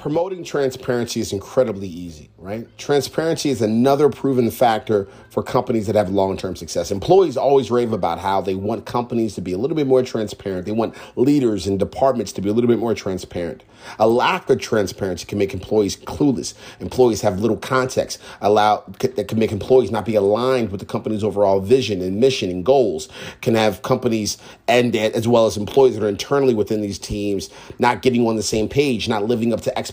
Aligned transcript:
promoting 0.00 0.42
transparency 0.42 1.20
is 1.20 1.30
incredibly 1.30 1.86
easy, 1.86 2.30
right? 2.38 2.66
Transparency 2.78 3.50
is 3.50 3.60
another 3.60 4.08
proven 4.08 4.50
factor 4.50 5.06
for 5.28 5.42
companies 5.42 5.86
that 5.86 5.94
have 5.94 6.08
long 6.08 6.38
term 6.38 6.56
success. 6.56 6.90
Employees 6.90 7.36
always 7.36 7.70
rave 7.70 7.92
about 7.92 8.18
how 8.18 8.40
they 8.40 8.54
want 8.54 8.86
companies 8.86 9.34
to 9.34 9.42
be 9.42 9.52
a 9.52 9.58
little 9.58 9.76
bit 9.76 9.86
more 9.86 10.02
transparent. 10.02 10.64
They 10.64 10.72
want 10.72 10.96
leaders 11.16 11.66
and 11.66 11.78
departments 11.78 12.32
to 12.32 12.40
be 12.40 12.48
a 12.48 12.52
little 12.52 12.68
bit 12.68 12.78
more 12.78 12.94
transparent. 12.94 13.62
A 13.98 14.08
lack 14.08 14.48
of 14.50 14.58
transparency 14.58 15.26
can 15.26 15.38
make 15.38 15.54
employees 15.54 15.96
clueless. 15.96 16.54
Employees 16.80 17.20
have 17.20 17.40
little 17.40 17.56
context, 17.56 18.20
allow 18.40 18.84
that 19.00 19.28
can 19.28 19.38
make 19.38 19.52
employees 19.52 19.90
not 19.90 20.04
be 20.04 20.14
aligned 20.14 20.70
with 20.70 20.80
the 20.80 20.86
company's 20.86 21.22
overall 21.22 21.60
vision 21.60 22.00
and 22.00 22.20
mission 22.20 22.50
and 22.50 22.64
goals. 22.64 23.08
Can 23.42 23.54
have 23.54 23.82
companies 23.82 24.38
and 24.66 24.96
as 24.96 25.28
well 25.28 25.46
as 25.46 25.56
employees 25.56 25.96
that 25.96 26.04
are 26.04 26.08
internally 26.08 26.54
within 26.54 26.80
these 26.80 26.98
teams 26.98 27.50
not 27.78 28.02
getting 28.02 28.26
on 28.26 28.36
the 28.36 28.42
same 28.42 28.68
page, 28.68 29.08
not 29.08 29.24
living 29.24 29.52
up 29.52 29.60
to 29.62 29.78
expectations, 29.78 29.89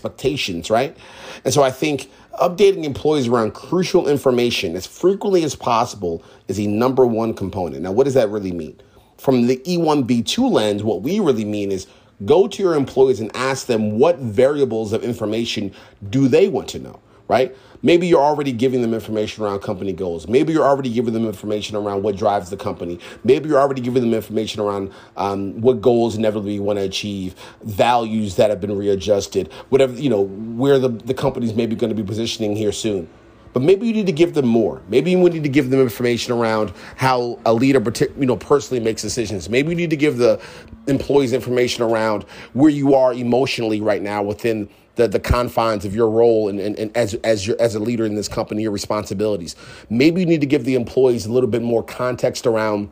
right? 0.70 0.96
And 1.44 1.52
so 1.52 1.62
I 1.62 1.70
think 1.70 2.10
updating 2.40 2.84
employees 2.84 3.28
around 3.28 3.52
crucial 3.52 4.08
information 4.08 4.76
as 4.76 4.86
frequently 4.86 5.42
as 5.44 5.54
possible 5.54 6.22
is 6.46 6.58
a 6.58 6.66
number 6.66 7.06
one 7.06 7.34
component. 7.34 7.82
Now, 7.82 7.92
what 7.92 8.04
does 8.04 8.14
that 8.14 8.28
really 8.28 8.52
mean? 8.52 8.80
From 9.16 9.46
the 9.46 9.56
E1B2 9.58 10.50
lens, 10.50 10.82
what 10.84 11.02
we 11.02 11.18
really 11.18 11.44
mean 11.44 11.72
is 11.72 11.86
go 12.24 12.46
to 12.48 12.62
your 12.62 12.74
employees 12.74 13.20
and 13.20 13.34
ask 13.34 13.66
them 13.66 13.98
what 13.98 14.18
variables 14.18 14.92
of 14.92 15.02
information 15.02 15.72
do 16.10 16.28
they 16.28 16.48
want 16.48 16.68
to 16.68 16.78
know, 16.78 17.00
right? 17.28 17.54
Maybe 17.82 18.08
you're 18.08 18.22
already 18.22 18.52
giving 18.52 18.82
them 18.82 18.92
information 18.92 19.44
around 19.44 19.60
company 19.60 19.92
goals. 19.92 20.26
Maybe 20.26 20.52
you're 20.52 20.64
already 20.64 20.90
giving 20.92 21.14
them 21.14 21.26
information 21.26 21.76
around 21.76 22.02
what 22.02 22.16
drives 22.16 22.50
the 22.50 22.56
company. 22.56 22.98
Maybe 23.22 23.48
you're 23.48 23.60
already 23.60 23.82
giving 23.82 24.02
them 24.02 24.14
information 24.14 24.60
around 24.60 24.92
um, 25.16 25.60
what 25.60 25.80
goals 25.80 26.16
inevitably 26.16 26.54
you 26.54 26.62
want 26.62 26.78
to 26.78 26.84
achieve, 26.84 27.36
values 27.62 28.36
that 28.36 28.50
have 28.50 28.60
been 28.60 28.76
readjusted, 28.76 29.52
whatever, 29.68 29.92
you 29.92 30.10
know, 30.10 30.22
where 30.22 30.78
the, 30.78 30.88
the 30.88 31.14
company's 31.14 31.54
maybe 31.54 31.76
going 31.76 31.90
to 31.90 31.94
be 31.94 32.06
positioning 32.06 32.56
here 32.56 32.72
soon. 32.72 33.08
But 33.52 33.62
maybe 33.62 33.86
you 33.86 33.92
need 33.92 34.06
to 34.06 34.12
give 34.12 34.34
them 34.34 34.46
more. 34.46 34.82
Maybe 34.88 35.10
you 35.10 35.28
need 35.28 35.42
to 35.42 35.48
give 35.48 35.70
them 35.70 35.80
information 35.80 36.32
around 36.32 36.72
how 36.96 37.38
a 37.44 37.52
leader, 37.52 37.82
you 38.18 38.26
know, 38.26 38.36
personally 38.36 38.82
makes 38.82 39.02
decisions. 39.02 39.48
Maybe 39.48 39.70
you 39.70 39.76
need 39.76 39.90
to 39.90 39.96
give 39.96 40.18
the 40.18 40.40
employees 40.86 41.32
information 41.32 41.82
around 41.82 42.24
where 42.52 42.70
you 42.70 42.94
are 42.94 43.12
emotionally 43.12 43.80
right 43.80 44.02
now 44.02 44.22
within 44.22 44.68
the, 44.96 45.06
the 45.06 45.20
confines 45.20 45.84
of 45.84 45.94
your 45.94 46.10
role 46.10 46.48
and, 46.48 46.58
and, 46.58 46.78
and 46.78 46.96
as, 46.96 47.14
as, 47.14 47.46
your, 47.46 47.56
as 47.60 47.74
a 47.74 47.78
leader 47.78 48.04
in 48.04 48.16
this 48.16 48.28
company, 48.28 48.62
your 48.62 48.72
responsibilities. 48.72 49.54
Maybe 49.88 50.20
you 50.20 50.26
need 50.26 50.40
to 50.40 50.46
give 50.46 50.64
the 50.64 50.74
employees 50.74 51.24
a 51.24 51.32
little 51.32 51.48
bit 51.48 51.62
more 51.62 51.82
context 51.84 52.46
around 52.46 52.90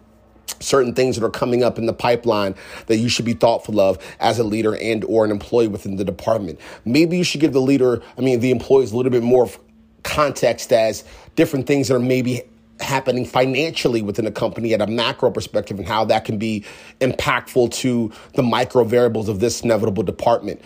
certain 0.60 0.94
things 0.94 1.16
that 1.16 1.24
are 1.24 1.30
coming 1.30 1.62
up 1.64 1.78
in 1.78 1.86
the 1.86 1.92
pipeline 1.92 2.54
that 2.86 2.96
you 2.98 3.08
should 3.08 3.24
be 3.24 3.34
thoughtful 3.34 3.80
of 3.80 3.98
as 4.20 4.38
a 4.38 4.44
leader 4.44 4.76
and 4.76 5.04
or 5.04 5.24
an 5.24 5.30
employee 5.30 5.68
within 5.68 5.96
the 5.96 6.04
department 6.04 6.58
maybe 6.84 7.18
you 7.18 7.24
should 7.24 7.40
give 7.40 7.52
the 7.52 7.60
leader 7.60 8.00
i 8.16 8.20
mean 8.20 8.38
the 8.40 8.50
employees 8.50 8.92
a 8.92 8.96
little 8.96 9.10
bit 9.10 9.24
more 9.24 9.50
context 10.06 10.72
as 10.72 11.04
different 11.34 11.66
things 11.66 11.88
that 11.88 11.94
are 11.94 12.00
maybe 12.00 12.42
happening 12.80 13.24
financially 13.24 14.02
within 14.02 14.26
a 14.26 14.30
company 14.30 14.72
at 14.72 14.80
a 14.80 14.86
macro 14.86 15.30
perspective 15.30 15.78
and 15.78 15.88
how 15.88 16.04
that 16.04 16.24
can 16.24 16.38
be 16.38 16.64
impactful 17.00 17.72
to 17.72 18.12
the 18.34 18.42
micro 18.42 18.84
variables 18.84 19.28
of 19.28 19.40
this 19.40 19.62
inevitable 19.62 20.02
department 20.02 20.60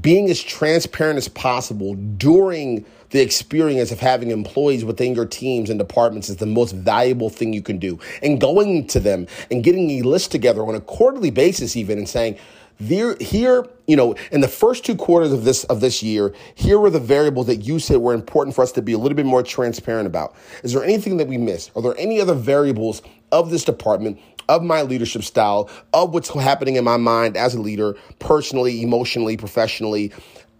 being 0.00 0.30
as 0.30 0.40
transparent 0.40 1.16
as 1.16 1.28
possible 1.28 1.94
during 1.94 2.84
the 3.10 3.20
experience 3.20 3.90
of 3.90 3.98
having 3.98 4.30
employees 4.30 4.84
within 4.84 5.14
your 5.16 5.26
teams 5.26 5.68
and 5.68 5.80
departments 5.80 6.28
is 6.28 6.36
the 6.36 6.46
most 6.46 6.72
valuable 6.72 7.28
thing 7.28 7.52
you 7.52 7.62
can 7.62 7.78
do. 7.78 7.98
And 8.22 8.40
going 8.40 8.86
to 8.86 9.00
them 9.00 9.26
and 9.50 9.64
getting 9.64 9.90
a 9.90 10.02
list 10.02 10.30
together 10.30 10.64
on 10.64 10.76
a 10.76 10.80
quarterly 10.80 11.30
basis, 11.30 11.76
even 11.76 11.98
and 11.98 12.08
saying, 12.08 12.38
there, 12.80 13.16
here, 13.20 13.66
you 13.86 13.94
know, 13.94 14.14
in 14.32 14.40
the 14.40 14.48
first 14.48 14.84
two 14.84 14.96
quarters 14.96 15.32
of 15.32 15.44
this 15.44 15.64
of 15.64 15.80
this 15.80 16.02
year, 16.02 16.34
here 16.54 16.78
were 16.78 16.90
the 16.90 16.98
variables 16.98 17.46
that 17.46 17.56
you 17.56 17.78
said 17.78 17.98
were 17.98 18.14
important 18.14 18.56
for 18.56 18.62
us 18.62 18.72
to 18.72 18.82
be 18.82 18.92
a 18.92 18.98
little 18.98 19.16
bit 19.16 19.26
more 19.26 19.42
transparent 19.42 20.06
about. 20.06 20.34
Is 20.62 20.72
there 20.72 20.82
anything 20.82 21.18
that 21.18 21.28
we 21.28 21.36
missed? 21.36 21.70
Are 21.76 21.82
there 21.82 21.94
any 21.98 22.20
other 22.20 22.34
variables 22.34 23.02
of 23.32 23.50
this 23.50 23.64
department 23.64 24.18
of 24.48 24.64
my 24.64 24.82
leadership 24.82 25.22
style, 25.22 25.70
of 25.92 26.12
what's 26.12 26.28
happening 26.30 26.74
in 26.74 26.82
my 26.82 26.96
mind 26.96 27.36
as 27.36 27.54
a 27.54 27.60
leader, 27.60 27.94
personally, 28.18 28.82
emotionally, 28.82 29.36
professionally, 29.36 30.10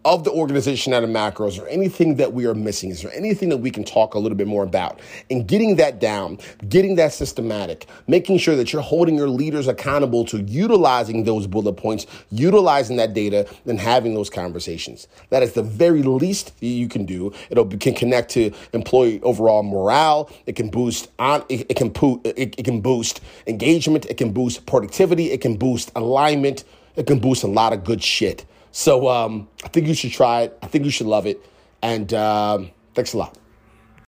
of 0.04 0.24
the 0.24 0.30
organization 0.30 0.92
at 0.92 1.04
a 1.04 1.06
macro? 1.06 1.46
Is 1.46 1.56
there 1.56 1.68
anything 1.68 2.16
that 2.16 2.32
we 2.32 2.46
are 2.46 2.54
missing? 2.54 2.90
Is 2.90 3.02
there 3.02 3.12
anything 3.12 3.50
that 3.50 3.58
we 3.58 3.70
can 3.70 3.84
talk 3.84 4.14
a 4.14 4.18
little 4.18 4.36
bit 4.36 4.46
more 4.46 4.64
about? 4.64 5.00
And 5.30 5.46
getting 5.46 5.76
that 5.76 6.00
down, 6.00 6.38
getting 6.68 6.94
that 6.96 7.12
systematic, 7.12 7.86
making 8.06 8.38
sure 8.38 8.56
that 8.56 8.72
you're 8.72 8.82
holding 8.82 9.16
your 9.16 9.28
leaders 9.28 9.68
accountable 9.68 10.24
to 10.26 10.40
utilizing 10.42 11.24
those 11.24 11.46
bullet 11.46 11.74
points, 11.74 12.06
utilizing 12.30 12.96
that 12.96 13.12
data, 13.12 13.46
and 13.66 13.78
having 13.78 14.14
those 14.14 14.30
conversations. 14.30 15.06
That 15.28 15.42
is 15.42 15.52
the 15.52 15.62
very 15.62 16.02
least 16.02 16.52
you 16.60 16.88
can 16.88 17.04
do. 17.04 17.32
It 17.50 17.80
can 17.80 17.94
connect 17.94 18.30
to 18.30 18.52
employee 18.72 19.20
overall 19.22 19.62
morale. 19.62 20.30
It 20.46 20.56
can 20.56 20.70
boost 20.70 21.10
on. 21.18 21.44
It, 21.48 21.76
can 21.76 21.92
it 22.24 22.64
can 22.64 22.80
boost 22.80 23.20
engagement. 23.46 24.06
It 24.06 24.16
can 24.16 24.32
boost 24.32 24.66
productivity. 24.66 25.30
It 25.30 25.40
can 25.40 25.56
boost 25.56 25.92
alignment. 25.94 26.64
It 26.96 27.06
can 27.06 27.18
boost 27.18 27.42
a 27.42 27.46
lot 27.46 27.72
of 27.72 27.84
good 27.84 28.02
shit. 28.02 28.46
So 28.72 29.08
um, 29.08 29.48
I 29.64 29.68
think 29.68 29.86
you 29.86 29.94
should 29.94 30.12
try 30.12 30.42
it. 30.42 30.58
I 30.62 30.66
think 30.66 30.84
you 30.84 30.90
should 30.90 31.06
love 31.06 31.26
it. 31.26 31.44
And 31.82 32.12
um, 32.14 32.70
thanks 32.94 33.14
a 33.14 33.18
lot. 33.18 33.36